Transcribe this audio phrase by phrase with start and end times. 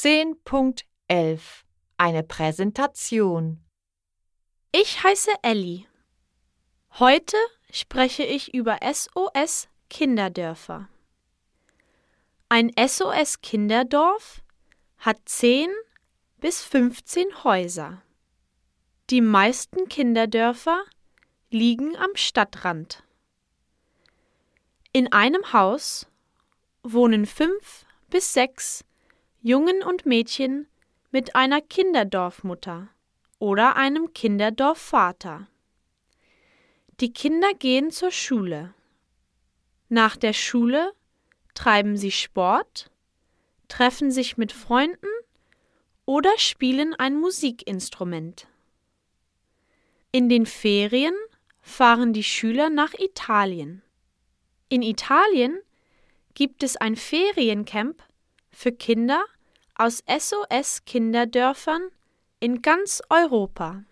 [0.00, 1.40] 10.11
[1.96, 3.64] Eine Präsentation
[4.70, 5.88] Ich heiße Elli.
[7.00, 7.36] Heute
[7.72, 10.88] spreche ich über SOS Kinderdörfer.
[12.48, 14.40] Ein SOS Kinderdorf
[14.98, 15.68] hat 10
[16.36, 18.00] bis 15 Häuser.
[19.10, 20.80] Die meisten Kinderdörfer
[21.50, 23.02] liegen am Stadtrand.
[24.92, 26.06] In einem Haus
[26.84, 28.84] wohnen fünf bis sechs
[29.40, 30.66] Jungen und Mädchen
[31.12, 32.88] mit einer Kinderdorfmutter
[33.38, 35.46] oder einem Kinderdorfvater.
[36.98, 38.74] Die Kinder gehen zur Schule.
[39.88, 40.92] Nach der Schule
[41.54, 42.90] treiben sie Sport,
[43.68, 45.06] treffen sich mit Freunden
[46.04, 48.48] oder spielen ein Musikinstrument.
[50.10, 51.14] In den Ferien
[51.60, 53.82] fahren die Schüler nach Italien.
[54.68, 55.60] In Italien
[56.34, 58.02] gibt es ein Feriencamp
[58.58, 59.24] für Kinder
[59.76, 61.90] aus SOS Kinderdörfern
[62.40, 63.84] in ganz Europa.